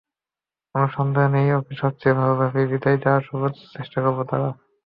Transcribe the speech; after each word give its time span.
কোনো 0.75 0.87
সন্দেহ 0.95 1.25
নেই, 1.35 1.47
ওকে 1.57 1.73
সবচেয়ে 1.83 2.17
ভালোভাবেই 2.19 2.69
বিদায় 2.71 2.97
দেওয়ার 3.03 3.25
সর্বোচ্চ 3.27 3.59
চেষ্টা 3.75 3.99
করবে 4.05 4.23
তারা। 4.31 4.49